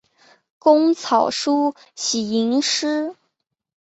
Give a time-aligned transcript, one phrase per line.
[0.57, 3.15] 工草书喜吟诗。